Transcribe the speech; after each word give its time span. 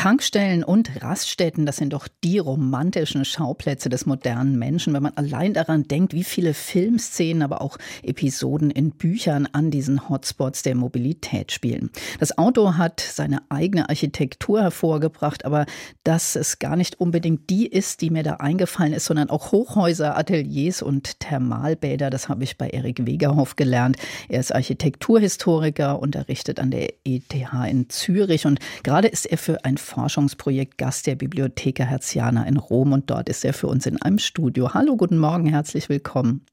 Tankstellen 0.00 0.64
und 0.64 1.02
Raststätten, 1.02 1.66
das 1.66 1.76
sind 1.76 1.92
doch 1.92 2.08
die 2.24 2.38
romantischen 2.38 3.26
Schauplätze 3.26 3.90
des 3.90 4.06
modernen 4.06 4.58
Menschen, 4.58 4.94
wenn 4.94 5.02
man 5.02 5.12
allein 5.14 5.52
daran 5.52 5.88
denkt, 5.88 6.14
wie 6.14 6.24
viele 6.24 6.54
Filmszenen, 6.54 7.42
aber 7.42 7.60
auch 7.60 7.76
Episoden 8.02 8.70
in 8.70 8.92
Büchern 8.92 9.46
an 9.52 9.70
diesen 9.70 10.08
Hotspots 10.08 10.62
der 10.62 10.74
Mobilität 10.74 11.52
spielen. 11.52 11.90
Das 12.18 12.38
Auto 12.38 12.78
hat 12.78 13.00
seine 13.00 13.42
eigene 13.50 13.90
Architektur 13.90 14.62
hervorgebracht, 14.62 15.44
aber 15.44 15.66
dass 16.02 16.34
es 16.34 16.58
gar 16.58 16.76
nicht 16.76 16.98
unbedingt 16.98 17.50
die 17.50 17.66
ist, 17.66 18.00
die 18.00 18.08
mir 18.08 18.22
da 18.22 18.36
eingefallen 18.36 18.94
ist, 18.94 19.04
sondern 19.04 19.28
auch 19.28 19.52
Hochhäuser, 19.52 20.16
Ateliers 20.16 20.80
und 20.80 21.20
Thermalbäder, 21.20 22.08
das 22.08 22.30
habe 22.30 22.44
ich 22.44 22.56
bei 22.56 22.70
Erik 22.70 23.04
Wegerhoff 23.04 23.54
gelernt. 23.54 23.98
Er 24.30 24.40
ist 24.40 24.54
Architekturhistoriker, 24.54 26.00
unterrichtet 26.00 26.58
an 26.58 26.70
der 26.70 26.88
ETH 27.04 27.34
in 27.68 27.90
Zürich 27.90 28.46
und 28.46 28.60
gerade 28.82 29.08
ist 29.08 29.26
er 29.26 29.36
für 29.36 29.62
ein 29.66 29.76
Forschungsprojekt 29.90 30.78
Gast 30.78 31.08
der 31.08 31.16
Bibliotheca 31.16 31.82
Herziana 31.82 32.44
in 32.46 32.56
Rom 32.56 32.92
und 32.92 33.10
dort 33.10 33.28
ist 33.28 33.44
er 33.44 33.52
für 33.52 33.66
uns 33.66 33.86
in 33.86 34.00
einem 34.00 34.18
Studio. 34.18 34.72
Hallo, 34.72 34.96
guten 34.96 35.18
Morgen, 35.18 35.46
herzlich 35.48 35.88
willkommen. 35.88 36.46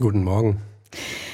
Guten 0.00 0.22
Morgen. 0.22 0.60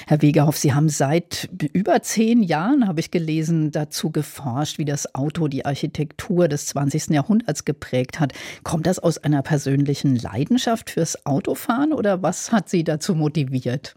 Herr 0.07 0.23
Wegerhoff, 0.23 0.57
Sie 0.57 0.73
haben 0.73 0.89
seit 0.89 1.51
über 1.75 2.01
zehn 2.03 2.43
Jahren, 2.43 2.89
habe 2.89 3.01
ich 3.01 3.11
gelesen, 3.11 3.71
dazu 3.71 4.11
geforscht, 4.11 4.79
wie 4.79 4.87
das 4.87 5.15
Auto 5.15 5.47
die 5.47 5.67
Architektur 5.67 6.49
des 6.49 6.67
20. 6.67 7.11
Jahrhunderts 7.11 7.67
geprägt 7.67 8.19
hat. 8.19 8.33
Kommt 8.65 8.87
das 8.87 8.99
aus 8.99 9.19
einer 9.19 9.43
persönlichen 9.43 10.17
Leidenschaft 10.17 10.89
fürs 10.89 11.27
Autofahren 11.27 11.93
oder 11.93 12.23
was 12.23 12.51
hat 12.51 12.71
Sie 12.71 12.83
dazu 12.83 13.15
motiviert? 13.15 13.95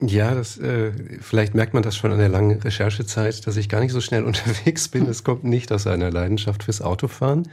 Ja, 0.00 0.34
das, 0.34 0.58
äh, 0.58 0.92
vielleicht 1.22 1.54
merkt 1.54 1.72
man 1.72 1.82
das 1.82 1.96
schon 1.96 2.12
an 2.12 2.18
der 2.18 2.28
langen 2.28 2.60
Recherchezeit, 2.60 3.46
dass 3.46 3.56
ich 3.56 3.68
gar 3.68 3.80
nicht 3.80 3.92
so 3.92 4.00
schnell 4.00 4.24
unterwegs 4.30 4.88
bin. 4.88 5.06
Es 5.06 5.24
kommt 5.24 5.44
nicht 5.44 5.72
aus 5.72 5.86
einer 5.86 6.10
Leidenschaft 6.10 6.64
fürs 6.64 6.82
Autofahren. 6.82 7.48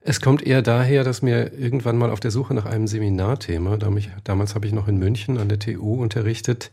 Es 0.00 0.20
kommt 0.20 0.46
eher 0.46 0.62
daher, 0.62 1.02
dass 1.02 1.22
mir 1.22 1.52
irgendwann 1.54 1.96
mal 1.96 2.10
auf 2.10 2.20
der 2.20 2.30
Suche 2.30 2.54
nach 2.54 2.66
einem 2.66 2.86
Seminarthema, 2.86 3.76
damals 4.22 4.54
habe 4.54 4.66
ich 4.66 4.72
noch 4.72 4.86
in 4.86 4.98
München 4.98 5.36
an 5.38 5.48
der 5.48 5.58
TU 5.58 6.00
unterrichtet, 6.00 6.70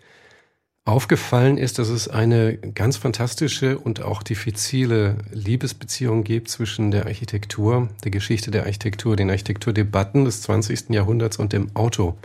aufgefallen 0.86 1.58
ist, 1.58 1.80
dass 1.80 1.88
es 1.90 2.08
eine 2.08 2.58
ganz 2.58 2.98
fantastische 2.98 3.80
und 3.80 4.02
auch 4.04 4.22
diffizile 4.22 5.16
Liebesbeziehung 5.32 6.24
gibt 6.24 6.50
zwischen 6.50 6.92
der 6.92 7.06
Architektur, 7.06 7.90
der 8.04 8.12
Geschichte 8.12 8.52
der 8.52 8.64
Architektur, 8.64 9.16
den 9.16 9.30
Architekturdebatten 9.30 10.26
des 10.26 10.42
20. 10.44 10.90
Jahrhunderts 10.90 11.38
und 11.38 11.54
dem 11.54 11.76
Auto. 11.76 12.18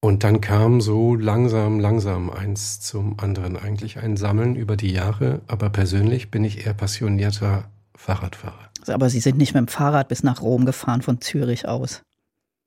Und 0.00 0.22
dann 0.22 0.40
kam 0.40 0.80
so 0.80 1.16
langsam, 1.16 1.80
langsam 1.80 2.30
eins 2.30 2.80
zum 2.80 3.18
anderen. 3.18 3.56
Eigentlich 3.56 3.98
ein 3.98 4.16
Sammeln 4.16 4.54
über 4.54 4.76
die 4.76 4.92
Jahre, 4.92 5.40
aber 5.48 5.70
persönlich 5.70 6.30
bin 6.30 6.44
ich 6.44 6.64
eher 6.66 6.74
passionierter 6.74 7.64
Fahrradfahrer. 7.96 8.70
Aber 8.86 9.10
Sie 9.10 9.20
sind 9.20 9.38
nicht 9.38 9.54
mit 9.54 9.62
dem 9.62 9.68
Fahrrad 9.68 10.08
bis 10.08 10.22
nach 10.22 10.40
Rom 10.40 10.66
gefahren 10.66 11.02
von 11.02 11.20
Zürich 11.20 11.66
aus. 11.66 12.02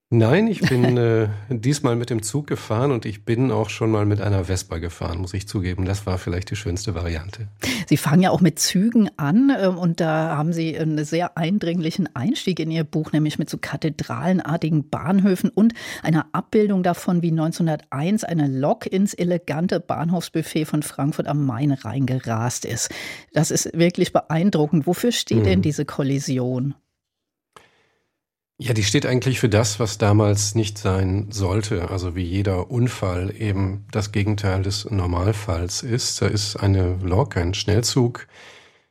Nein, 0.09 0.47
ich 0.47 0.59
bin 0.59 0.97
äh, 0.97 1.29
diesmal 1.49 1.95
mit 1.95 2.09
dem 2.09 2.21
Zug 2.21 2.47
gefahren 2.47 2.91
und 2.91 3.05
ich 3.05 3.23
bin 3.23 3.49
auch 3.49 3.69
schon 3.69 3.91
mal 3.91 4.05
mit 4.05 4.19
einer 4.19 4.43
Vespa 4.43 4.79
gefahren, 4.79 5.19
muss 5.19 5.33
ich 5.33 5.47
zugeben. 5.47 5.85
Das 5.85 6.05
war 6.05 6.17
vielleicht 6.17 6.51
die 6.51 6.57
schönste 6.57 6.95
Variante. 6.95 7.47
Sie 7.92 7.97
fangen 7.97 8.22
ja 8.22 8.30
auch 8.30 8.39
mit 8.39 8.58
Zügen 8.58 9.09
an 9.17 9.50
äh, 9.50 9.67
und 9.67 10.00
da 10.00 10.38
haben 10.38 10.53
Sie 10.53 10.80
einen 10.80 11.03
sehr 11.03 11.38
eindringlichen 11.38 12.08
Einstieg 12.16 12.61
in 12.61 12.72
Ihr 12.72 12.86
Buch, 12.86 13.11
nämlich 13.11 13.38
mit 13.38 13.50
so 13.50 13.58
kathedralenartigen 13.58 14.88
Bahnhöfen 14.88 15.50
und 15.50 15.73
einer 16.02 16.28
Abbildung 16.31 16.84
davon, 16.84 17.22
wie 17.22 17.31
1901 17.31 18.23
eine 18.23 18.47
Lok 18.47 18.86
ins 18.86 19.14
elegante 19.14 19.81
Bahnhofsbuffet 19.81 20.64
von 20.64 20.84
Frankfurt 20.84 21.28
am 21.28 21.45
Main 21.45 21.73
reingerast 21.73 22.64
ist. 22.64 22.92
Das 23.34 23.52
ist 23.52 23.78
wirklich 23.78 24.14
beeindruckend. 24.14 24.88
Wofür 24.88 25.12
steht 25.12 25.39
hm. 25.39 25.44
denn 25.44 25.59
mhm. 25.59 25.64
diese 25.64 25.84
Kollision? 25.84 26.75
Ja, 28.63 28.75
die 28.75 28.83
steht 28.83 29.07
eigentlich 29.07 29.39
für 29.39 29.49
das, 29.49 29.79
was 29.79 29.97
damals 29.97 30.53
nicht 30.53 30.77
sein 30.77 31.29
sollte. 31.31 31.89
Also 31.89 32.16
wie 32.16 32.22
jeder 32.22 32.69
Unfall 32.69 33.33
eben 33.35 33.85
das 33.91 34.11
Gegenteil 34.11 34.61
des 34.61 34.88
Normalfalls 34.88 35.81
ist. 35.81 36.22
Da 36.22 36.27
ist 36.27 36.57
eine 36.57 37.00
Lok, 37.01 37.38
ein 37.38 37.55
Schnellzug 37.55 38.27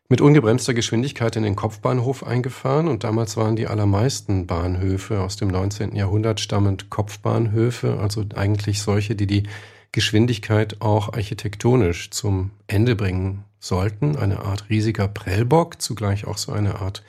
mit 0.08 0.20
ungebremster 0.20 0.74
Geschwindigkeit 0.74 1.36
in 1.36 1.44
den 1.44 1.54
Kopfbahnhof 1.54 2.26
eingefahren 2.26 2.88
und 2.88 3.04
damals 3.04 3.36
waren 3.36 3.54
die 3.54 3.68
allermeisten 3.68 4.48
Bahnhöfe 4.48 5.20
aus 5.20 5.36
dem 5.36 5.46
19. 5.46 5.94
Jahrhundert 5.94 6.40
stammend 6.40 6.90
Kopfbahnhöfe, 6.90 8.00
also 8.00 8.24
eigentlich 8.34 8.82
solche, 8.82 9.14
die 9.14 9.28
die 9.28 9.44
Geschwindigkeit 9.92 10.80
auch 10.80 11.12
architektonisch 11.12 12.10
zum 12.10 12.50
Ende 12.66 12.96
bringen 12.96 13.44
sollten. 13.60 14.16
Eine 14.16 14.40
Art 14.40 14.68
riesiger 14.68 15.06
Prellbock, 15.06 15.80
zugleich 15.80 16.26
auch 16.26 16.38
so 16.38 16.50
eine 16.50 16.80
Art 16.80 17.04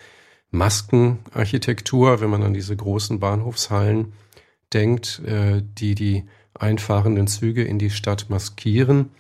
Maskenarchitektur, 0.52 2.22
wenn 2.22 2.30
man 2.30 2.44
an 2.44 2.54
diese 2.54 2.76
großen 2.76 3.20
Bahnhofshallen 3.20 4.14
denkt, 4.74 5.22
äh, 5.26 5.62
die 5.64 5.96
die 5.96 6.26
einfahrenden 6.54 7.28
Züge 7.28 7.64
in 7.64 7.80
die 7.80 7.90
Stadt 7.90 8.30
maskieren. 8.30 9.12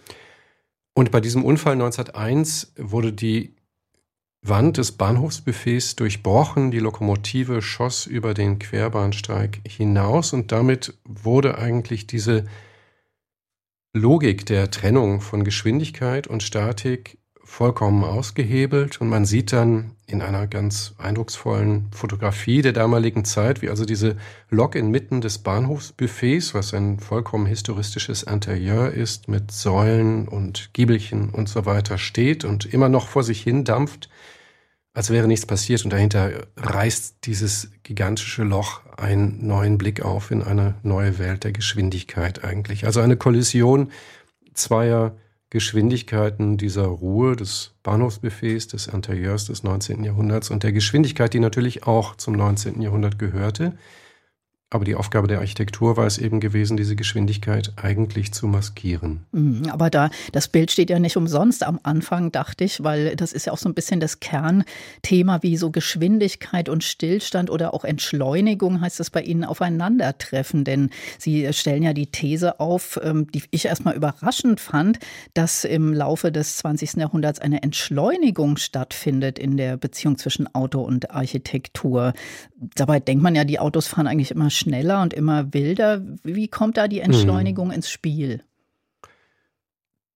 Und 0.94 1.12
bei 1.12 1.22
diesem 1.22 1.46
Unfall 1.46 1.74
1901 1.74 2.74
wurde 2.78 3.14
die 3.14 3.56
Wand 4.44 4.78
des 4.78 4.94
Bahnhofsbuffets 4.94 5.96
durchbrochen, 5.96 6.72
die 6.72 6.80
Lokomotive 6.80 7.62
schoss 7.62 8.08
über 8.08 8.34
den 8.34 8.59
Querbahnsteig 8.59 9.62
hinaus 9.68 10.34
und 10.34 10.52
damit 10.52 10.98
wurde 11.06 11.58
eigentlich 11.58 12.08
diese 12.08 12.46
Logik 13.94 14.46
der 14.46 14.72
Trennung 14.72 15.22
von 15.22 15.44
Geschwindigkeit 15.44 16.25
und 16.28 16.44
Statik 16.44 17.19
vollkommen 17.44 18.03
ausgehebelt 18.03 19.02
und 19.02 19.09
man 19.09 19.25
sieht 19.25 19.52
dann 19.52 19.91
in 20.07 20.22
einer 20.22 20.47
ganz 20.47 20.94
eindrucksvollen 20.97 21.88
Fotografie 21.91 22.62
der 22.62 22.74
damaligen 22.74 23.25
Zeit, 23.25 23.62
wie 23.62 23.69
also 23.69 23.85
diese 23.85 24.18
Lok 24.50 24.75
inmitten 24.75 25.22
des 25.22 25.40
Bahnhofsbuffets, 25.40 26.53
was 26.53 26.74
ein 26.74 27.00
vollkommen 27.00 27.46
historistisches 27.46 28.24
Interieur 28.24 28.91
ist, 28.91 29.28
mit 29.28 29.51
Säulen 29.51 30.28
und 30.28 30.74
Giebelchen 30.74 31.30
und 31.30 31.50
so 31.50 31.66
weiter 31.66 31.97
steht 31.97 32.46
und 32.46 32.66
immer 32.66 32.90
noch 32.90 33.07
vor 33.07 33.24
sich 33.24 33.41
hin 33.41 33.63
dampft, 33.63 34.09
als 34.94 35.09
wäre 35.09 35.28
nichts 35.28 35.46
passiert 35.46 35.84
und 35.84 35.91
dahinter 35.91 36.47
reißt 36.57 37.25
dieses 37.25 37.72
gigantische 37.84 38.44
Loch 38.44 38.81
einen 38.97 39.46
neuen 39.46 39.78
Blick 39.78 40.01
auf 40.01 40.31
in 40.31 40.44
eine 40.44 40.75
neue 40.84 41.18
Welt 41.18 41.44
der 41.44 41.53
Geschwindigkeit 41.53 42.44
eigentlich. 42.44 42.85
Also 42.85 43.00
eine 43.00 43.18
Kollision 43.18 43.91
zweier 44.53 45.16
Geschwindigkeiten 45.51 46.56
dieser 46.57 46.85
Ruhe 46.85 47.35
des 47.35 47.73
Bahnhofsbuffets, 47.84 48.67
des 48.67 48.88
Interieurs 48.88 49.45
des 49.45 49.63
19. 49.63 50.03
Jahrhunderts 50.06 50.50
und 50.50 50.63
der 50.63 50.72
Geschwindigkeit, 50.72 51.34
die 51.34 51.41
natürlich 51.41 51.85
auch 51.85 52.16
zum 52.16 52.35
19. 52.35 52.81
Jahrhundert 52.81 53.19
gehörte, 53.19 53.73
aber 54.72 54.86
die 54.86 54.96
Aufgabe 54.96 55.28
der 55.28 55.40
Architektur 55.40 55.98
war 55.98 56.08
es 56.08 56.18
eben 56.18 56.40
gewesen, 56.40 56.78
diese 56.78 56.96
Geschwindigkeit 56.96 57.74
eigentlich 57.76 58.32
zu 58.32 58.48
maskieren. 58.48 59.26
Mhm, 59.34 59.70
aber 59.70 59.90
da, 59.90 60.09
das 60.32 60.48
Bild 60.48 60.72
steht 60.72 60.90
ja 60.90 60.98
nicht 60.98 61.18
umsonst 61.18 61.64
am 61.64 61.78
Anfang, 61.84 62.32
dachte 62.32 62.64
ich, 62.64 62.81
weil 62.81 63.18
das 63.18 63.34
ist 63.34 63.46
ja 63.46 63.52
auch 63.52 63.58
so 63.58 63.68
ein 63.68 63.74
bisschen 63.74 64.00
das 64.00 64.22
Kernthema, 64.22 65.44
wie 65.44 65.58
so 65.58 65.72
Geschwindigkeit 65.72 66.70
und 66.70 66.86
Stillstand 66.86 67.50
oder 67.50 67.74
auch 67.74 67.84
Entschleunigung 67.84 68.80
heißt 68.80 69.02
es 69.02 69.10
bei 69.10 69.22
Ihnen 69.22 69.44
aufeinandertreffen. 69.44 70.64
Denn 70.64 70.90
Sie 71.20 71.52
stellen 71.52 71.84
ja 71.84 71.92
die 71.92 72.08
These 72.08 72.62
auf, 72.62 72.98
ähm, 73.04 73.30
die 73.30 73.44
ich 73.52 73.66
erstmal 73.66 73.96
überraschend 73.96 74.62
fand, 74.62 75.00
dass 75.34 75.66
im 75.66 75.94
Laufe 75.94 76.31
des 76.31 76.56
20. 76.58 76.94
Jahrhunderts 76.94 77.40
eine 77.40 77.62
Entschleunigung 77.62 78.56
stattfindet 78.56 79.38
in 79.38 79.58
der 79.58 79.76
Beziehung 79.76 80.18
zwischen 80.18 80.56
Auto 80.56 80.81
und 80.81 81.12
Architektur. 81.12 82.14
Dabei 82.76 83.02
denkt 83.02 83.22
man 83.22 83.36
ja, 83.36 83.44
die 83.44 83.60
Autos 83.60 83.88
fahren 83.88 84.08
eigentlich 84.08 84.31
immer 84.31 84.50
schneller 84.62 85.02
und 85.02 85.14
immer 85.14 85.54
wilder. 85.54 86.02
Wie 86.24 86.48
kommt 86.48 86.78
da 86.78 86.88
die 86.88 87.02
Entschleunigung 87.02 87.70
hm. 87.70 87.76
ins 87.76 87.90
Spiel? 87.90 88.44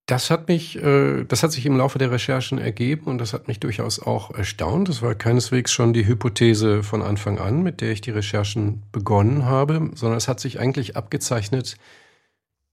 Das 0.08 0.30
hat 0.30 0.48
mich, 0.48 0.76
äh, 0.78 1.24
das 1.24 1.42
hat 1.42 1.52
sich 1.52 1.66
im 1.66 1.78
Laufe 1.78 1.98
der 1.98 2.12
Recherchen 2.12 2.60
ergeben 2.60 3.08
und 3.08 3.18
das 3.18 3.34
hat 3.34 3.48
mich 3.48 3.60
durchaus 3.60 4.00
auch 4.00 4.32
erstaunt. 4.32 4.88
Das 4.88 5.02
war 5.02 5.16
keineswegs 5.16 5.72
schon 5.72 5.94
die 5.94 6.06
Hypothese 6.06 6.84
von 6.84 7.02
Anfang 7.02 7.40
an, 7.40 7.64
mit 7.64 7.82
der 7.82 7.92
ich 7.92 8.02
die 8.02 8.12
Recherchen 8.12 8.84
begonnen 8.92 9.46
habe, 9.46 9.90
sondern 9.96 10.18
es 10.18 10.28
hat 10.28 10.40
sich 10.40 10.60
eigentlich 10.60 10.96
abgezeichnet, 10.96 11.78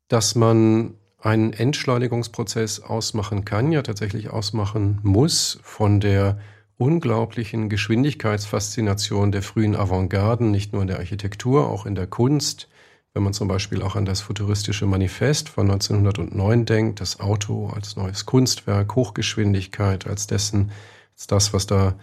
dass 0.09 0.35
man 0.35 0.95
einen 1.21 1.55
Entschleunigungsprozess 1.55 2.81
ausmachen 2.81 3.47
kann, 3.47 3.73
ja 3.73 3.81
tatsächlich 3.83 4.29
ausmachen 4.29 4.99
muss 5.03 5.59
von 5.63 6.01
der 6.01 6.39
unglaublichen 6.83 7.69
Geschwindigkeitsfaszination 7.69 9.31
der 9.31 9.43
frühen 9.43 9.77
Avantgarden, 9.77 10.51
nicht 10.51 10.73
nur 10.73 10.83
in 10.83 10.89
der 10.89 10.99
Architektur, 10.99 11.69
auch 11.69 11.87
in 11.87 11.95
der 11.95 12.09
Kunst. 12.09 12.69
Wenn 13.15 13.23
man 13.23 13.33
zum 13.33 13.47
Beispiel 13.47 13.83
auch 13.83 13.95
an 13.95 14.05
das 14.05 14.21
futuristische 14.21 14.87
Manifest 14.87 15.49
von 15.49 15.71
1909 15.71 16.65
denkt, 16.67 17.01
das 17.01 17.21
Auto 17.21 17.69
als 17.69 17.95
neues 17.95 18.27
Kunstwerk, 18.27 18.97
Hochgeschwindigkeit 18.97 20.09
als 20.09 20.27
dessen, 20.27 20.73
als 21.15 21.29
das, 21.29 21.53
was 21.53 21.67
da 21.67 21.95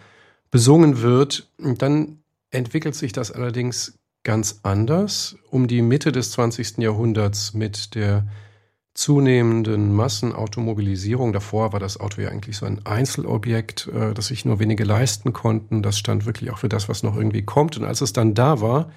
besungen 0.50 1.02
wird, 1.02 1.50
dann 1.58 2.20
entwickelt 2.50 2.96
sich 2.96 3.12
das 3.12 3.34
allerdings 3.34 4.00
ganz 4.24 4.62
anders. 4.64 5.36
Um 5.50 5.68
die 5.68 5.82
Mitte 5.82 6.14
des 6.14 6.32
20. 6.32 6.78
Jahrhunderts 6.78 7.54
mit 7.54 7.96
der 7.96 8.26
zunehmenden 8.94 9.94
Massenautomobilisierung, 9.94 11.32
davor 11.32 11.74
war 11.74 11.80
das 11.80 12.00
Auto 12.00 12.22
ja 12.22 12.30
eigentlich 12.30 12.58
so 12.58 12.66
ein 12.66 12.86
Einzelobjekt, 12.86 13.88
äh, 13.88 14.14
das 14.14 14.28
sich 14.28 14.46
nur 14.46 14.60
wenige 14.60 14.84
leisten 14.84 15.34
konnten. 15.34 15.82
Das 15.82 15.98
stand 15.98 16.26
wirklich 16.26 16.52
auch 16.52 16.58
für 16.58 16.70
das, 16.70 16.90
was 16.90 17.04
noch 17.04 17.16
irgendwie 17.16 17.44
kommt. 17.44 17.78
Und 17.78 17.86
als 17.86 18.02
es 18.02 18.14
dann 18.14 18.34
da 18.34 18.62
war, 18.62 18.92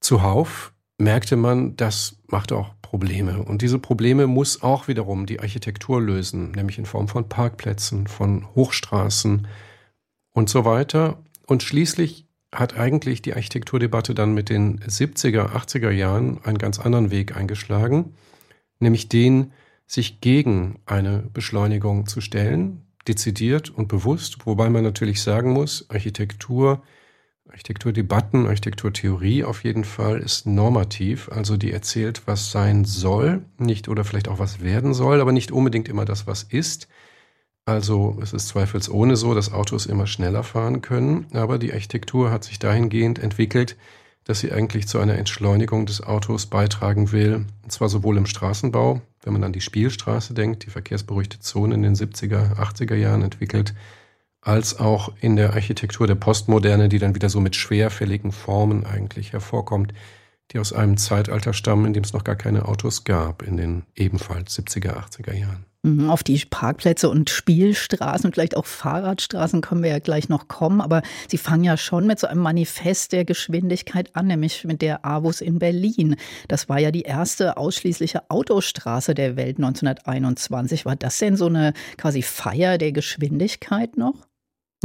zuhauf, 0.00 0.72
merkte 0.98 1.36
man, 1.36 1.76
das 1.76 2.18
macht 2.28 2.52
auch 2.52 2.74
Probleme. 2.82 3.42
Und 3.42 3.62
diese 3.62 3.78
Probleme 3.78 4.26
muss 4.26 4.62
auch 4.62 4.86
wiederum 4.86 5.26
die 5.26 5.40
Architektur 5.40 6.00
lösen, 6.00 6.52
nämlich 6.52 6.78
in 6.78 6.86
Form 6.86 7.08
von 7.08 7.28
Parkplätzen, 7.28 8.06
von 8.06 8.46
Hochstraßen 8.54 9.48
und 10.32 10.48
so 10.48 10.64
weiter. 10.64 11.22
Und 11.46 11.62
schließlich 11.62 12.28
hat 12.54 12.76
eigentlich 12.76 13.22
die 13.22 13.34
Architekturdebatte 13.34 14.14
dann 14.14 14.34
mit 14.34 14.48
den 14.48 14.78
70er, 14.78 15.50
80er 15.50 15.90
Jahren 15.90 16.38
einen 16.44 16.58
ganz 16.58 16.78
anderen 16.78 17.10
Weg 17.10 17.36
eingeschlagen 17.36 18.14
nämlich 18.84 19.08
den, 19.08 19.52
sich 19.86 20.20
gegen 20.20 20.78
eine 20.86 21.28
Beschleunigung 21.32 22.06
zu 22.06 22.20
stellen, 22.20 22.82
dezidiert 23.06 23.70
und 23.70 23.88
bewusst, 23.88 24.46
wobei 24.46 24.70
man 24.70 24.82
natürlich 24.84 25.20
sagen 25.22 25.52
muss, 25.52 25.90
Architektur, 25.90 26.82
Architekturdebatten, 27.48 28.46
Architekturtheorie 28.46 29.44
auf 29.44 29.64
jeden 29.64 29.84
Fall 29.84 30.18
ist 30.18 30.46
normativ, 30.46 31.28
also 31.30 31.56
die 31.56 31.72
erzählt, 31.72 32.22
was 32.26 32.50
sein 32.50 32.84
soll, 32.84 33.44
nicht 33.58 33.88
oder 33.88 34.04
vielleicht 34.04 34.28
auch 34.28 34.38
was 34.38 34.62
werden 34.62 34.94
soll, 34.94 35.20
aber 35.20 35.32
nicht 35.32 35.52
unbedingt 35.52 35.88
immer 35.88 36.04
das, 36.06 36.26
was 36.26 36.42
ist. 36.42 36.88
Also 37.66 38.18
es 38.22 38.32
ist 38.32 38.48
zweifelsohne 38.48 39.16
so, 39.16 39.34
dass 39.34 39.52
Autos 39.52 39.86
immer 39.86 40.06
schneller 40.06 40.42
fahren 40.42 40.82
können, 40.82 41.26
aber 41.32 41.58
die 41.58 41.72
Architektur 41.72 42.30
hat 42.30 42.44
sich 42.44 42.58
dahingehend 42.58 43.18
entwickelt, 43.18 43.76
dass 44.24 44.40
sie 44.40 44.52
eigentlich 44.52 44.88
zu 44.88 44.98
einer 44.98 45.18
Entschleunigung 45.18 45.86
des 45.86 46.02
Autos 46.02 46.46
beitragen 46.46 47.12
will. 47.12 47.44
Und 47.62 47.72
zwar 47.72 47.88
sowohl 47.88 48.16
im 48.16 48.26
Straßenbau, 48.26 49.02
wenn 49.22 49.32
man 49.32 49.44
an 49.44 49.52
die 49.52 49.60
Spielstraße 49.60 50.34
denkt, 50.34 50.64
die 50.64 50.70
verkehrsberuhigte 50.70 51.40
Zone 51.40 51.74
in 51.74 51.82
den 51.82 51.94
70er, 51.94 52.56
80er 52.56 52.94
Jahren 52.94 53.22
entwickelt, 53.22 53.74
als 54.40 54.78
auch 54.78 55.12
in 55.20 55.36
der 55.36 55.54
Architektur 55.54 56.06
der 56.06 56.14
Postmoderne, 56.14 56.88
die 56.88 56.98
dann 56.98 57.14
wieder 57.14 57.30
so 57.30 57.40
mit 57.40 57.56
schwerfälligen 57.56 58.32
Formen 58.32 58.84
eigentlich 58.84 59.32
hervorkommt, 59.32 59.92
die 60.52 60.58
aus 60.58 60.72
einem 60.72 60.96
Zeitalter 60.96 61.52
stammen, 61.52 61.86
in 61.86 61.92
dem 61.92 62.04
es 62.04 62.12
noch 62.12 62.24
gar 62.24 62.36
keine 62.36 62.66
Autos 62.66 63.04
gab, 63.04 63.42
in 63.42 63.56
den 63.56 63.84
ebenfalls 63.94 64.58
70er, 64.58 64.96
80er 64.96 65.34
Jahren. 65.34 65.66
Mhm, 65.84 66.08
auf 66.08 66.22
die 66.22 66.42
Parkplätze 66.48 67.10
und 67.10 67.28
Spielstraßen 67.28 68.26
und 68.26 68.34
vielleicht 68.34 68.56
auch 68.56 68.64
Fahrradstraßen 68.64 69.60
können 69.60 69.82
wir 69.82 69.90
ja 69.90 69.98
gleich 69.98 70.30
noch 70.30 70.48
kommen. 70.48 70.80
Aber 70.80 71.02
Sie 71.28 71.36
fangen 71.36 71.62
ja 71.62 71.76
schon 71.76 72.06
mit 72.06 72.18
so 72.18 72.26
einem 72.26 72.40
Manifest 72.40 73.12
der 73.12 73.26
Geschwindigkeit 73.26 74.16
an, 74.16 74.26
nämlich 74.26 74.64
mit 74.64 74.80
der 74.80 75.04
AWUS 75.04 75.42
in 75.42 75.58
Berlin. 75.58 76.16
Das 76.48 76.70
war 76.70 76.80
ja 76.80 76.90
die 76.90 77.02
erste 77.02 77.58
ausschließliche 77.58 78.30
Autostraße 78.30 79.14
der 79.14 79.36
Welt 79.36 79.58
1921. 79.58 80.86
War 80.86 80.96
das 80.96 81.18
denn 81.18 81.36
so 81.36 81.46
eine 81.46 81.74
quasi 81.98 82.22
Feier 82.22 82.78
der 82.78 82.92
Geschwindigkeit 82.92 83.98
noch? 83.98 84.26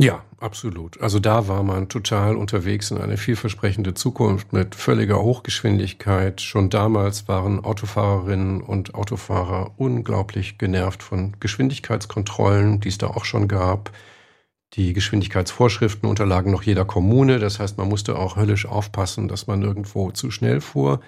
Ja, 0.01 0.23
absolut. 0.39 1.01
Also 1.01 1.19
da 1.19 1.49
war 1.49 1.61
man 1.61 1.89
total 1.89 2.37
unterwegs 2.37 2.89
in 2.89 2.99
eine 2.99 3.17
vielversprechende 3.17 3.93
Zukunft 3.93 4.53
mit 4.53 4.73
völliger 4.73 5.21
Hochgeschwindigkeit. 5.21 6.39
Schon 6.39 6.69
damals 6.69 7.27
waren 7.27 7.65
Autofahrerinnen 7.65 8.61
und 8.61 8.95
Autofahrer 8.95 9.71
unglaublich 9.75 10.57
genervt 10.57 11.03
von 11.03 11.35
Geschwindigkeitskontrollen, 11.41 12.79
die 12.79 12.87
es 12.87 12.97
da 12.97 13.07
auch 13.07 13.25
schon 13.25 13.49
gab. 13.49 13.91
Die 14.75 14.93
Geschwindigkeitsvorschriften 14.93 16.07
unterlagen 16.07 16.51
noch 16.51 16.63
jeder 16.63 16.85
Kommune. 16.85 17.37
Das 17.39 17.59
heißt, 17.59 17.77
man 17.77 17.89
musste 17.89 18.17
auch 18.17 18.37
höllisch 18.37 18.67
aufpassen, 18.67 19.27
dass 19.27 19.47
man 19.47 19.61
irgendwo 19.63 20.11
zu 20.11 20.31
schnell 20.31 20.61
fuhr. 20.61 21.01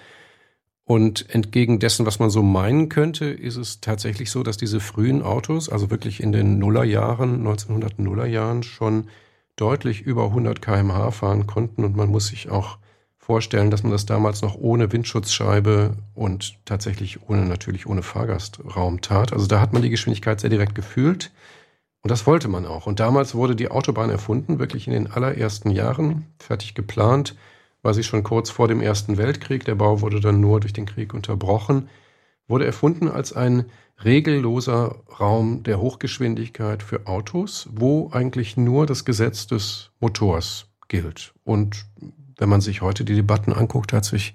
Und 0.84 1.32
entgegen 1.32 1.78
dessen, 1.78 2.06
was 2.06 2.18
man 2.18 2.30
so 2.30 2.42
meinen 2.42 2.88
könnte, 2.88 3.26
ist 3.26 3.56
es 3.56 3.80
tatsächlich 3.80 4.30
so, 4.30 4.42
dass 4.42 4.56
diese 4.56 4.80
frühen 4.80 5.22
Autos, 5.22 5.68
also 5.68 5.90
wirklich 5.90 6.20
in 6.20 6.32
den 6.32 6.58
Nullerjahren, 6.58 7.36
1900 7.36 7.98
Nullerjahren, 7.98 8.62
schon 8.62 9.08
deutlich 9.56 10.02
über 10.02 10.24
100 10.24 10.60
km/h 10.60 11.12
fahren 11.12 11.46
konnten. 11.46 11.84
Und 11.84 11.96
man 11.96 12.10
muss 12.10 12.28
sich 12.28 12.50
auch 12.50 12.78
vorstellen, 13.16 13.70
dass 13.70 13.84
man 13.84 13.92
das 13.92 14.06
damals 14.06 14.42
noch 14.42 14.56
ohne 14.56 14.90
Windschutzscheibe 14.90 15.96
und 16.14 16.56
tatsächlich 16.64 17.28
ohne, 17.28 17.44
natürlich 17.44 17.86
ohne 17.86 18.02
Fahrgastraum 18.02 19.00
tat. 19.00 19.32
Also 19.32 19.46
da 19.46 19.60
hat 19.60 19.72
man 19.72 19.82
die 19.82 19.90
Geschwindigkeit 19.90 20.40
sehr 20.40 20.50
direkt 20.50 20.74
gefühlt. 20.74 21.30
Und 22.02 22.10
das 22.10 22.26
wollte 22.26 22.48
man 22.48 22.66
auch. 22.66 22.86
Und 22.88 22.98
damals 22.98 23.36
wurde 23.36 23.54
die 23.54 23.70
Autobahn 23.70 24.10
erfunden, 24.10 24.58
wirklich 24.58 24.88
in 24.88 24.92
den 24.92 25.12
allerersten 25.12 25.70
Jahren, 25.70 26.26
fertig 26.40 26.74
geplant 26.74 27.36
war 27.82 27.94
sie 27.94 28.04
schon 28.04 28.22
kurz 28.22 28.50
vor 28.50 28.68
dem 28.68 28.80
Ersten 28.80 29.18
Weltkrieg. 29.18 29.64
Der 29.64 29.74
Bau 29.74 30.00
wurde 30.00 30.20
dann 30.20 30.40
nur 30.40 30.60
durch 30.60 30.72
den 30.72 30.86
Krieg 30.86 31.14
unterbrochen. 31.14 31.88
Wurde 32.48 32.66
erfunden 32.66 33.08
als 33.08 33.32
ein 33.32 33.66
regelloser 34.04 35.02
Raum 35.20 35.62
der 35.62 35.80
Hochgeschwindigkeit 35.80 36.82
für 36.82 37.06
Autos, 37.06 37.68
wo 37.72 38.10
eigentlich 38.12 38.56
nur 38.56 38.86
das 38.86 39.04
Gesetz 39.04 39.46
des 39.46 39.90
Motors 40.00 40.66
gilt. 40.88 41.34
Und 41.44 41.86
wenn 42.38 42.48
man 42.48 42.60
sich 42.60 42.82
heute 42.82 43.04
die 43.04 43.14
Debatten 43.14 43.52
anguckt, 43.52 43.92
hat 43.92 44.04
sich 44.04 44.34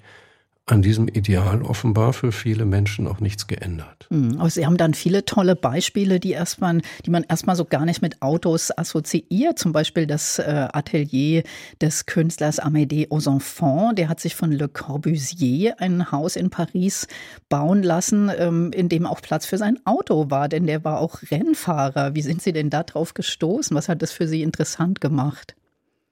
an 0.69 0.81
diesem 0.81 1.07
Ideal 1.07 1.61
offenbar 1.61 2.11
für 2.11 2.33
viele 2.33 2.65
Menschen 2.65 3.07
auch 3.07 3.21
nichts 3.21 3.47
geändert. 3.47 4.05
Mhm. 4.09 4.37
Aber 4.37 4.49
Sie 4.49 4.65
haben 4.65 4.75
dann 4.75 4.93
viele 4.93 5.23
tolle 5.23 5.55
Beispiele, 5.55 6.19
die, 6.19 6.31
erstmal, 6.31 6.81
die 7.05 7.09
man 7.09 7.23
erstmal 7.23 7.55
so 7.55 7.63
gar 7.63 7.85
nicht 7.85 8.01
mit 8.01 8.21
Autos 8.21 8.77
assoziiert. 8.77 9.57
Zum 9.57 9.71
Beispiel 9.71 10.05
das 10.05 10.39
äh, 10.39 10.67
Atelier 10.73 11.43
des 11.81 12.05
Künstlers 12.05 12.61
Amédée 12.61 13.09
aux 13.09 13.27
Enfants. 13.27 13.95
Der 13.95 14.09
hat 14.09 14.19
sich 14.19 14.35
von 14.35 14.51
Le 14.51 14.67
Corbusier 14.67 15.79
ein 15.79 16.11
Haus 16.11 16.35
in 16.35 16.49
Paris 16.49 17.07
bauen 17.47 17.81
lassen, 17.81 18.29
ähm, 18.37 18.71
in 18.73 18.89
dem 18.89 19.05
auch 19.05 19.21
Platz 19.21 19.45
für 19.45 19.57
sein 19.57 19.79
Auto 19.85 20.29
war, 20.29 20.49
denn 20.49 20.67
der 20.67 20.83
war 20.83 20.99
auch 20.99 21.21
Rennfahrer. 21.31 22.13
Wie 22.13 22.21
sind 22.21 22.41
Sie 22.41 22.51
denn 22.51 22.69
da 22.69 22.83
drauf 22.83 23.13
gestoßen? 23.13 23.75
Was 23.75 23.87
hat 23.87 24.01
das 24.01 24.11
für 24.11 24.27
Sie 24.27 24.43
interessant 24.43 24.99
gemacht? 24.99 25.55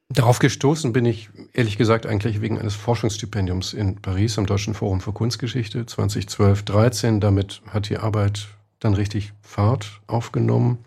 Darauf 0.10 0.40
gestoßen 0.40 0.94
bin 0.94 1.06
ich 1.06 1.30
ehrlich 1.54 1.78
gesagt 1.78 2.06
eigentlich 2.06 2.40
wegen 2.40 2.60
eines 2.60 2.76
Forschungsstipendiums 2.76 3.74
in 3.74 3.96
Paris 4.02 4.38
am 4.38 4.46
Deutschen 4.46 4.76
Forum 4.76 5.02
für 5.02 5.14
Kunstgeschichte 5.14 5.84
2012-13. 5.84 7.20
Damit 7.20 7.62
hat 7.68 7.90
die 7.90 7.98
Arbeit 7.98 8.48
dann 8.80 8.94
richtig 8.94 9.34
Fahrt 9.42 10.02
aufgenommen. 10.06 10.80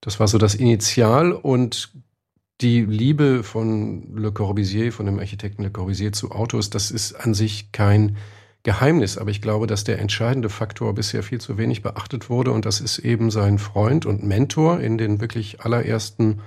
Das 0.00 0.18
war 0.18 0.26
so 0.26 0.38
das 0.38 0.54
Initial 0.54 1.32
und 1.32 1.92
die 2.60 2.82
Liebe 2.84 3.42
von 3.42 4.16
Le 4.16 4.32
Corbusier, 4.32 4.92
von 4.92 5.06
dem 5.06 5.18
Architekten 5.18 5.62
Le 5.62 5.70
Corbusier 5.70 6.12
zu 6.12 6.32
Autos, 6.32 6.70
das 6.70 6.90
ist 6.90 7.14
an 7.14 7.34
sich 7.34 7.72
kein 7.72 8.16
Geheimnis, 8.62 9.18
aber 9.18 9.30
ich 9.30 9.42
glaube, 9.42 9.66
dass 9.66 9.84
der 9.84 9.98
entscheidende 9.98 10.48
Faktor 10.48 10.94
bisher 10.94 11.22
viel 11.22 11.40
zu 11.40 11.58
wenig 11.58 11.82
beachtet 11.82 12.30
wurde 12.30 12.52
und 12.52 12.64
das 12.64 12.80
ist 12.80 12.98
eben 12.98 13.30
sein 13.30 13.58
Freund 13.58 14.06
und 14.06 14.24
Mentor 14.24 14.80
in 14.80 14.98
den 14.98 15.20
wirklich 15.20 15.60
allerersten 15.60 16.40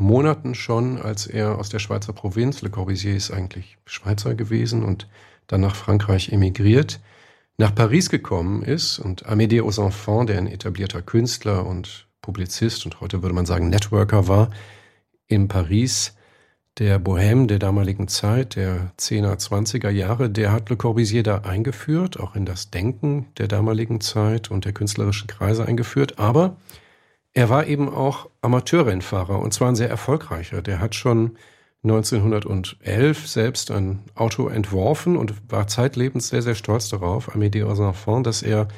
Monaten 0.00 0.54
schon, 0.54 1.00
als 1.00 1.26
er 1.26 1.58
aus 1.58 1.68
der 1.68 1.78
Schweizer 1.78 2.12
Provinz, 2.12 2.62
Le 2.62 2.70
Corbusier 2.70 3.14
ist 3.14 3.30
eigentlich 3.30 3.76
Schweizer 3.84 4.34
gewesen 4.34 4.82
und 4.82 5.08
dann 5.46 5.60
nach 5.60 5.76
Frankreich 5.76 6.30
emigriert, 6.32 7.00
nach 7.58 7.74
Paris 7.74 8.08
gekommen 8.08 8.62
ist 8.62 8.98
und 8.98 9.26
Amédée 9.26 9.62
aux 9.62 9.78
Enfants, 9.78 10.26
der 10.26 10.38
ein 10.38 10.46
etablierter 10.46 11.02
Künstler 11.02 11.66
und 11.66 12.06
Publizist 12.22 12.86
und 12.86 13.00
heute 13.00 13.22
würde 13.22 13.34
man 13.34 13.46
sagen 13.46 13.68
Networker 13.68 14.28
war, 14.28 14.50
in 15.26 15.48
Paris, 15.48 16.14
der 16.78 16.98
Bohème 16.98 17.46
der 17.46 17.58
damaligen 17.58 18.08
Zeit, 18.08 18.56
der 18.56 18.92
10er, 18.98 19.36
20er 19.36 19.90
Jahre, 19.90 20.30
der 20.30 20.52
hat 20.52 20.70
Le 20.70 20.76
Corbusier 20.76 21.22
da 21.22 21.38
eingeführt, 21.38 22.18
auch 22.18 22.34
in 22.34 22.46
das 22.46 22.70
Denken 22.70 23.26
der 23.36 23.48
damaligen 23.48 24.00
Zeit 24.00 24.50
und 24.50 24.64
der 24.64 24.72
künstlerischen 24.72 25.26
Kreise 25.26 25.66
eingeführt, 25.66 26.18
aber 26.18 26.56
er 27.32 27.48
war 27.48 27.66
eben 27.66 27.88
auch 27.88 28.28
Amateurrennfahrer 28.42 29.38
und 29.38 29.54
zwar 29.54 29.68
ein 29.68 29.76
sehr 29.76 29.88
erfolgreicher. 29.88 30.62
Der 30.62 30.80
hat 30.80 30.94
schon 30.94 31.36
1911 31.82 33.26
selbst 33.28 33.70
ein 33.70 34.04
Auto 34.14 34.48
entworfen 34.48 35.16
und 35.16 35.34
war 35.50 35.66
zeitlebens 35.66 36.28
sehr, 36.28 36.42
sehr 36.42 36.54
stolz 36.54 36.88
darauf, 36.88 37.34
Amédée 37.34 37.64
aux 37.64 37.80
Enfants, 37.80 38.24
dass 38.24 38.42
er 38.42 38.68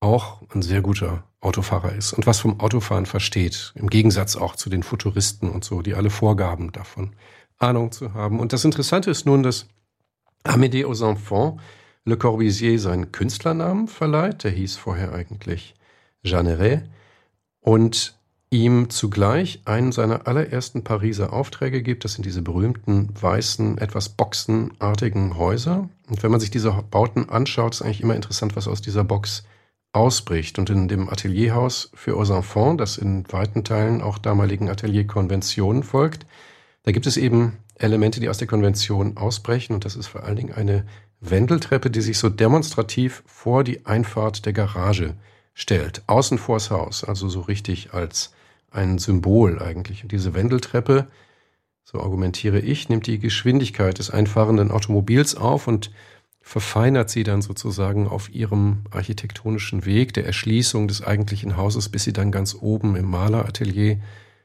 auch 0.00 0.42
ein 0.54 0.62
sehr 0.62 0.82
guter 0.82 1.24
Autofahrer 1.40 1.94
ist 1.94 2.12
und 2.12 2.26
was 2.26 2.40
vom 2.40 2.60
Autofahren 2.60 3.06
versteht. 3.06 3.72
Im 3.76 3.88
Gegensatz 3.88 4.36
auch 4.36 4.56
zu 4.56 4.68
den 4.70 4.82
Futuristen 4.82 5.48
und 5.48 5.64
so, 5.64 5.82
die 5.82 5.94
alle 5.94 6.10
Vorgaben 6.10 6.72
davon 6.72 7.14
Ahnung 7.58 7.92
zu 7.92 8.12
haben. 8.12 8.40
Und 8.40 8.52
das 8.52 8.64
Interessante 8.64 9.10
ist 9.10 9.24
nun, 9.24 9.42
dass 9.42 9.66
Amédée 10.44 10.84
aux 10.84 11.02
Enfants 11.02 11.60
Le 12.04 12.16
Corbusier 12.16 12.78
seinen 12.78 13.12
Künstlernamen 13.12 13.88
verleiht. 13.88 14.44
Der 14.44 14.50
hieß 14.50 14.76
vorher 14.76 15.12
eigentlich 15.12 15.74
Jeanneret 16.22 16.88
und 17.68 18.14
ihm 18.48 18.88
zugleich 18.88 19.60
einen 19.66 19.92
seiner 19.92 20.26
allerersten 20.26 20.84
Pariser 20.84 21.34
Aufträge 21.34 21.82
gibt. 21.82 22.02
Das 22.02 22.14
sind 22.14 22.24
diese 22.24 22.40
berühmten 22.40 23.10
weißen, 23.20 23.76
etwas 23.76 24.08
boxenartigen 24.08 25.36
Häuser. 25.36 25.86
Und 26.08 26.22
wenn 26.22 26.30
man 26.30 26.40
sich 26.40 26.50
diese 26.50 26.82
Bauten 26.90 27.28
anschaut, 27.28 27.74
ist 27.74 27.82
eigentlich 27.82 28.00
immer 28.00 28.16
interessant, 28.16 28.56
was 28.56 28.68
aus 28.68 28.80
dieser 28.80 29.04
Box 29.04 29.44
ausbricht. 29.92 30.58
Und 30.58 30.70
in 30.70 30.88
dem 30.88 31.10
Atelierhaus 31.10 31.90
für 31.92 32.16
aux 32.16 32.30
Enfants, 32.30 32.78
das 32.78 32.96
in 32.96 33.30
weiten 33.30 33.64
Teilen 33.64 34.00
auch 34.00 34.16
damaligen 34.16 34.70
Atelierkonventionen 34.70 35.82
folgt, 35.82 36.24
da 36.84 36.92
gibt 36.92 37.06
es 37.06 37.18
eben 37.18 37.58
Elemente, 37.74 38.18
die 38.18 38.30
aus 38.30 38.38
der 38.38 38.48
Konvention 38.48 39.18
ausbrechen. 39.18 39.74
Und 39.74 39.84
das 39.84 39.94
ist 39.94 40.06
vor 40.06 40.24
allen 40.24 40.36
Dingen 40.36 40.54
eine 40.54 40.86
Wendeltreppe, 41.20 41.90
die 41.90 42.00
sich 42.00 42.16
so 42.16 42.30
demonstrativ 42.30 43.22
vor 43.26 43.62
die 43.62 43.84
Einfahrt 43.84 44.46
der 44.46 44.54
Garage 44.54 45.16
stellt, 45.58 46.02
außen 46.06 46.38
vors 46.38 46.70
Haus, 46.70 47.02
also 47.02 47.28
so 47.28 47.40
richtig 47.40 47.92
als 47.92 48.32
ein 48.70 48.98
Symbol 48.98 49.60
eigentlich. 49.60 50.04
Und 50.04 50.12
diese 50.12 50.32
Wendeltreppe, 50.32 51.08
so 51.82 52.00
argumentiere 52.00 52.60
ich, 52.60 52.88
nimmt 52.88 53.08
die 53.08 53.18
Geschwindigkeit 53.18 53.98
des 53.98 54.08
einfahrenden 54.08 54.70
Automobils 54.70 55.34
auf 55.34 55.66
und 55.66 55.90
verfeinert 56.40 57.10
sie 57.10 57.24
dann 57.24 57.42
sozusagen 57.42 58.06
auf 58.06 58.32
ihrem 58.32 58.84
architektonischen 58.92 59.84
Weg 59.84 60.14
der 60.14 60.26
Erschließung 60.26 60.86
des 60.86 61.02
eigentlichen 61.02 61.56
Hauses, 61.56 61.88
bis 61.88 62.04
sie 62.04 62.12
dann 62.12 62.30
ganz 62.30 62.54
oben 62.54 62.94
im 62.94 63.10
Maleratelier 63.10 63.98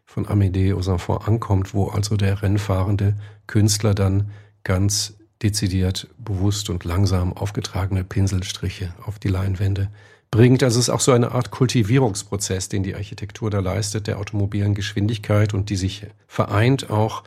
von 0.04 0.26
Amédée 0.26 0.74
aux 0.74 0.88
Enfants 0.88 1.28
ankommt, 1.28 1.76
wo 1.76 1.90
also 1.90 2.18
der 2.18 2.42
rennfahrende 2.42 3.18
Künstler 3.46 3.94
dann 3.94 4.32
ganz 4.64 5.14
dezidiert, 5.44 6.08
bewusst 6.18 6.72
und 6.72 6.86
langsam 6.86 7.34
aufgetragene 7.34 8.04
Pinselstriche 8.04 8.96
auf 9.06 9.20
die 9.20 9.28
Leinwände 9.28 9.90
bringt. 10.34 10.64
Also 10.64 10.80
es 10.80 10.88
ist 10.88 10.94
auch 10.94 11.00
so 11.00 11.12
eine 11.12 11.32
Art 11.32 11.52
Kultivierungsprozess, 11.52 12.68
den 12.68 12.82
die 12.82 12.96
Architektur 12.96 13.52
da 13.52 13.60
leistet, 13.60 14.08
der 14.08 14.18
automobilen 14.18 14.74
Geschwindigkeit 14.74 15.54
und 15.54 15.70
die 15.70 15.76
sich 15.76 16.08
vereint 16.28 16.90
auch 16.90 17.24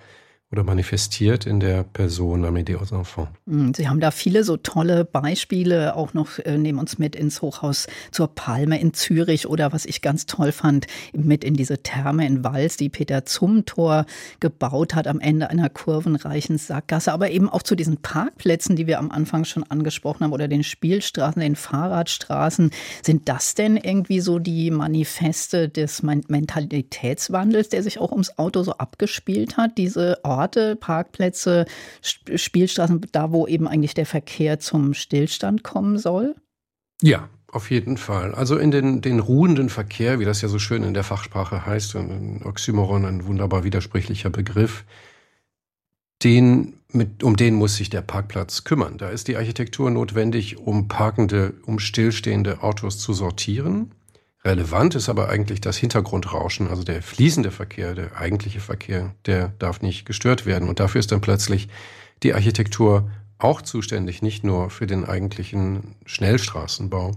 oder 0.53 0.63
manifestiert 0.63 1.45
in 1.45 1.59
der 1.59 1.83
Person 1.83 2.45
Amédée 2.45 2.77
Enfants. 2.77 3.33
Mm, 3.47 3.73
Sie 3.75 3.89
haben 3.89 3.99
da 3.99 4.13
viele 4.13 4.45
so 4.45 4.57
tolle 4.57 5.05
Beispiele, 5.05 5.97
auch 5.97 6.15
noch 6.15 6.39
äh, 6.39 6.57
nehmen 6.57 6.79
uns 6.79 6.99
mit 6.99 7.17
ins 7.17 7.43
Hochhaus 7.43 7.89
zur 8.13 8.29
Palme 8.33 8.81
in 8.81 8.95
Zürich 8.95 9.49
oder 9.49 9.73
was 9.73 9.85
ich 9.85 10.03
ganz 10.03 10.27
toll 10.27 10.53
fand, 10.53 10.87
mit 11.13 11.43
in 11.43 11.55
diese 11.55 11.83
Therme 11.83 12.25
in 12.25 12.45
Wals, 12.45 12.77
die 12.77 12.89
Peter 12.89 13.25
Zumthor 13.25 14.07
gebaut 14.39 14.95
hat 14.95 15.09
am 15.09 15.19
Ende 15.19 15.51
einer 15.51 15.69
kurvenreichen 15.69 16.59
Sackgasse, 16.59 17.13
aber 17.13 17.31
eben 17.31 17.49
auch 17.49 17.65
zu 17.65 17.75
diesen 17.75 17.97
Parkplätzen, 17.97 18.77
die 18.77 18.87
wir 18.87 19.01
am 19.01 19.11
Anfang 19.11 19.45
schon 19.45 19.65
angesprochen 19.65 20.23
haben 20.23 20.33
oder 20.33 20.47
den 20.47 20.63
Spielstraßen, 20.63 21.43
den 21.43 21.57
Fahrradstraßen. 21.57 22.71
Sind 23.03 23.29
das 23.29 23.57
denn 23.57 23.77
irgendwie 23.77 24.21
so 24.21 24.39
die 24.39 24.71
Manifeste 24.71 25.69
des 25.69 26.05
Mentalitätswandels, 26.05 27.69
der 27.69 27.83
sich 27.83 27.99
auch 27.99 28.13
ums 28.13 28.39
Auto 28.39 28.63
so 28.63 28.75
abgespielt 28.75 29.57
hat, 29.57 29.77
diese 29.77 30.25
Orte, 30.37 30.77
Parkplätze, 30.77 31.65
Spielstraßen, 32.03 33.01
da 33.13 33.33
wo 33.33 33.47
eben 33.47 33.67
eigentlich 33.67 33.95
der 33.95 34.07
Verkehr 34.07 34.59
zum 34.61 34.93
Stillstand 34.95 35.63
kommen 35.63 35.99
soll? 35.99 36.35
Ja, 37.03 37.29
auf 37.49 37.71
jeden 37.71 37.97
Fall. 37.97 38.35
Also 38.35 38.59
in 38.59 38.71
den, 38.71 39.01
den 39.01 39.19
ruhenden 39.19 39.71
Verkehr, 39.71 40.21
wie 40.21 40.25
das 40.25 40.43
ja 40.43 40.49
so 40.49 40.59
schön 40.59 40.83
in 40.83 40.95
der 40.95 41.05
Fachsprache 41.05 41.65
heißt, 41.65 41.97
ein 41.97 42.43
Oxymoron, 42.45 43.05
ein 43.07 43.27
wunderbar 43.27 43.65
widersprüchlicher 43.65 44.31
Begriff, 44.31 44.85
den, 46.23 46.75
mit, 46.93 47.23
um 47.23 47.37
den 47.37 47.55
muss 47.55 47.77
sich 47.77 47.89
der 47.89 48.03
Parkplatz 48.03 48.65
kümmern. 48.65 48.99
Da 48.99 49.09
ist 49.09 49.29
die 49.29 49.37
Architektur 49.37 49.91
notwendig, 49.91 50.59
um 50.59 50.89
parkende, 50.89 51.55
um 51.67 51.79
stillstehende 51.79 52.63
Autos 52.63 52.99
zu 52.99 53.13
sortieren. 53.13 53.93
Relevant 54.47 54.95
ist 54.95 55.09
aber 55.09 55.29
eigentlich 55.29 55.61
das 55.61 55.77
Hintergrundrauschen, 55.77 56.69
also 56.69 56.85
der 56.85 57.03
fließende 57.03 57.51
Verkehr, 57.51 57.97
der 57.97 58.17
eigentliche 58.17 58.61
Verkehr, 58.61 59.13
der 59.27 59.49
darf 59.59 59.83
nicht 59.83 60.07
gestört 60.07 60.47
werden. 60.47 60.69
Und 60.69 60.79
dafür 60.79 61.01
ist 61.01 61.11
dann 61.11 61.21
plötzlich 61.21 61.69
die 62.23 62.33
Architektur 62.33 63.11
auch 63.39 63.61
zuständig, 63.61 64.23
nicht 64.23 64.45
nur 64.45 64.71
für 64.71 64.87
den 64.87 65.05
eigentlichen 65.05 65.97
Schnellstraßenbau. 66.07 67.13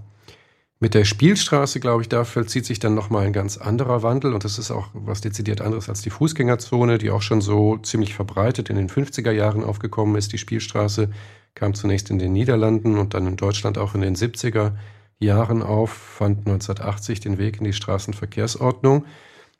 Mit 0.80 0.96
der 0.96 1.06
Spielstraße, 1.06 1.80
glaube 1.80 2.02
ich, 2.02 2.10
da 2.10 2.24
vollzieht 2.24 2.66
sich 2.66 2.80
dann 2.80 2.96
nochmal 2.96 3.28
ein 3.28 3.34
ganz 3.34 3.58
anderer 3.58 4.02
Wandel 4.02 4.34
und 4.34 4.44
das 4.44 4.58
ist 4.58 4.72
auch 4.72 4.88
was 4.94 5.22
dezidiert 5.22 5.62
anderes 5.62 5.88
als 5.88 6.02
die 6.02 6.10
Fußgängerzone, 6.10 6.98
die 6.98 7.12
auch 7.12 7.22
schon 7.22 7.42
so 7.42 7.78
ziemlich 7.78 8.16
verbreitet 8.16 8.70
in 8.72 8.76
den 8.76 8.90
50er 8.90 9.32
Jahren 9.32 9.64
aufgekommen 9.64 10.16
ist. 10.16 10.34
Die 10.34 10.38
Spielstraße 10.40 11.12
kam 11.54 11.76
zunächst 11.76 12.10
in 12.10 12.18
den 12.18 12.34
Niederlanden 12.34 12.98
und 12.98 13.14
dann 13.14 13.28
in 13.28 13.36
Deutschland 13.36 13.78
auch 13.78 13.94
in 13.94 14.02
den 14.02 14.16
70er 14.16 14.72
Jahren 15.20 15.62
auf, 15.62 15.92
fand 15.92 16.40
1980 16.48 17.20
den 17.20 17.38
Weg 17.38 17.58
in 17.58 17.66
die 17.66 17.74
Straßenverkehrsordnung. 17.74 19.06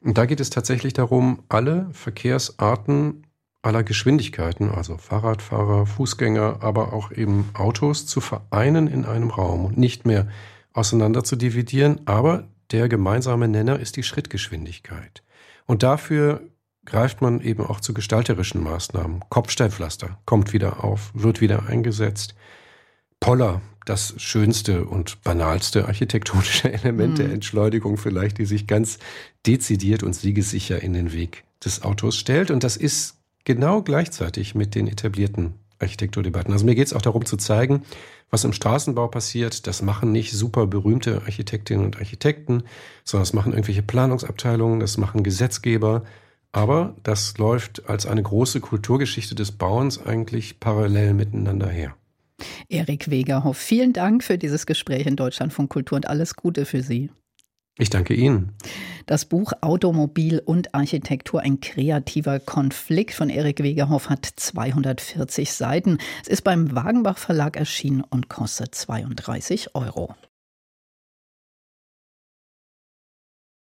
Und 0.02 0.18
da 0.18 0.26
geht 0.26 0.40
es 0.40 0.50
tatsächlich 0.50 0.94
darum, 0.94 1.44
alle 1.50 1.90
Verkehrsarten 1.92 3.24
aller 3.62 3.84
Geschwindigkeiten, 3.84 4.70
also 4.70 4.98
Fahrradfahrer, 4.98 5.86
Fußgänger, 5.86 6.60
aber 6.62 6.94
auch 6.94 7.12
eben 7.12 7.50
Autos 7.54 8.06
zu 8.06 8.22
vereinen 8.22 8.88
in 8.88 9.06
einem 9.06 9.30
Raum 9.30 9.66
und 9.66 9.78
nicht 9.78 10.06
mehr 10.06 10.28
auseinander 10.74 11.24
zu 11.24 11.36
dividieren. 11.36 12.02
Aber 12.06 12.48
der 12.72 12.88
gemeinsame 12.88 13.48
Nenner 13.48 13.80
ist 13.80 13.98
die 13.98 14.04
Schrittgeschwindigkeit. 14.04 15.24
Und 15.66 15.84
dafür 15.84 16.42
greift 16.86 17.22
man 17.22 17.42
eben 17.42 17.66
auch 17.66 17.82
zu 17.82 17.94
gestalterischen 17.94 18.64
Maßnahmen. 18.64 19.26
Kopfsteinpflaster 19.30 20.20
kommt 20.26 20.54
wieder 20.54 20.84
auf, 20.84 21.12
wird 21.14 21.42
wieder 21.42 21.68
eingesetzt. 21.68 22.36
Poller 23.20 23.62
das 23.86 24.14
schönste 24.18 24.86
und 24.86 25.24
banalste 25.24 25.88
architektonische 25.88 26.72
Element 26.74 27.14
mhm. 27.14 27.24
der 27.24 27.32
Entschleunigung 27.32 27.98
vielleicht, 27.98 28.38
die 28.38 28.46
sich 28.46 28.68
ganz 28.68 29.00
dezidiert 29.46 30.04
und 30.04 30.14
siegessicher 30.14 30.82
in 30.82 30.94
den 30.94 31.12
Weg 31.12 31.44
des 31.64 31.82
Autos 31.82 32.16
stellt. 32.16 32.52
Und 32.52 32.64
das 32.64 32.78
ist 32.78 33.18
genau 33.46 33.82
gleichzeitig 33.82 34.54
mit 34.54 34.76
den 34.76 34.88
etablierten 34.88 35.56
Architekturdebatten. 35.80 36.54
Also 36.54 36.66
mir 36.66 36.76
geht 36.76 36.88
es 36.88 36.94
auch 36.94 37.02
darum 37.02 37.26
zu 37.26 37.38
zeigen, 37.38 37.84
was 38.30 38.44
im 38.44 38.54
Straßenbau 38.54 39.08
passiert. 39.08 39.66
Das 39.66 39.82
machen 39.82 40.12
nicht 40.12 40.34
super 40.34 40.68
berühmte 40.68 41.24
Architektinnen 41.24 41.86
und 41.86 41.98
Architekten, 41.98 42.64
sondern 43.04 43.24
das 43.24 43.34
machen 43.34 43.54
irgendwelche 43.54 43.82
Planungsabteilungen, 43.82 44.80
das 44.80 44.98
machen 44.98 45.24
Gesetzgeber. 45.24 46.04
Aber 46.52 46.96
das 47.04 47.38
läuft 47.38 47.90
als 47.90 48.06
eine 48.06 48.24
große 48.24 48.60
Kulturgeschichte 48.60 49.36
des 49.36 49.52
Bauens 49.52 50.04
eigentlich 50.04 50.60
parallel 50.60 51.14
miteinander 51.14 51.70
her. 51.70 51.96
Erik 52.68 53.10
Wegerhoff, 53.10 53.58
vielen 53.58 53.94
Dank 53.94 54.24
für 54.24 54.38
dieses 54.38 54.66
Gespräch 54.66 55.06
in 55.06 55.16
Deutschland 55.16 55.54
von 55.54 55.70
Kultur 55.70 55.96
und 55.96 56.08
alles 56.08 56.36
Gute 56.36 56.66
für 56.66 56.82
Sie. 56.82 57.10
Ich 57.78 57.90
danke 57.90 58.14
Ihnen. 58.14 58.52
Das 59.06 59.24
Buch 59.26 59.54
Automobil 59.62 60.42
und 60.46 60.76
Architektur, 60.76 61.42
ein 61.42 61.62
kreativer 61.62 62.40
Konflikt 62.40 63.14
von 63.14 63.30
Erik 63.30 63.64
Wegerhoff 63.64 64.10
hat 64.10 64.26
240 64.26 65.54
Seiten. 65.54 65.98
Es 66.22 66.28
ist 66.28 66.44
beim 66.44 66.76
Wagenbach 66.76 67.18
Verlag 67.18 67.56
erschienen 67.56 68.04
und 68.10 68.30
kostet 68.30 68.76
32 68.76 69.76
Euro. 69.76 70.14